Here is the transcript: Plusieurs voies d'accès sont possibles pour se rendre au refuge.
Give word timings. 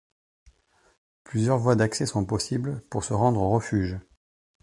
Plusieurs 1.23 1.59
voies 1.59 1.75
d'accès 1.75 2.07
sont 2.07 2.25
possibles 2.25 2.81
pour 2.89 3.03
se 3.03 3.13
rendre 3.13 3.39
au 3.39 3.51
refuge. 3.51 3.99